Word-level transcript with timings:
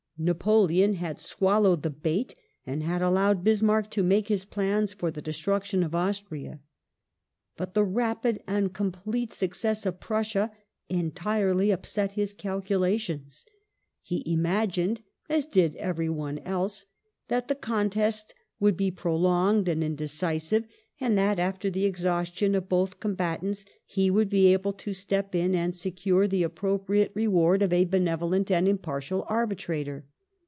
Napoleon 0.23 0.93
had 0.93 1.19
swallowed 1.19 1.81
the 1.81 1.89
bait, 1.89 2.35
and 2.63 2.83
had 2.83 3.01
allowed 3.01 3.43
Bismarck 3.43 3.89
to 3.89 4.03
make 4.03 4.27
his 4.27 4.45
plans 4.45 4.93
for 4.93 5.09
the 5.09 5.19
destruc 5.19 5.65
tion 5.65 5.81
of 5.81 5.95
Austria. 5.95 6.59
But 7.57 7.73
the 7.73 7.83
rapid 7.83 8.43
and 8.45 8.71
complete 8.71 9.31
success 9.33 9.83
of 9.83 9.99
Prussia 9.99 10.51
entirely 10.89 11.71
upset 11.71 12.11
his 12.11 12.33
calculations. 12.33 13.47
He 14.03 14.21
imagined— 14.31 15.01
as 15.27 15.47
did 15.47 15.75
every 15.77 16.07
one 16.07 16.37
else— 16.45 16.85
that 17.29 17.47
the 17.47 17.55
contest 17.55 18.35
would 18.59 18.77
be 18.77 18.91
prolonged 18.91 19.67
and 19.67 19.83
indecisive, 19.83 20.67
and 20.99 21.17
that, 21.17 21.39
after 21.39 21.71
the 21.71 21.85
exhaustion 21.85 22.53
of 22.53 22.69
both 22.69 22.99
combatants, 22.99 23.65
he 23.87 24.11
would 24.11 24.29
be 24.29 24.53
able 24.53 24.73
to 24.73 24.93
step 24.93 25.33
in 25.33 25.55
and 25.55 25.73
secure 25.73 26.27
the 26.27 26.43
appropriate 26.43 27.11
reward 27.15 27.63
of 27.63 27.73
a 27.73 27.85
benevolent 27.85 28.51
and 28.51 28.67
impartial 28.67 29.25
arbitrator. 29.27 30.05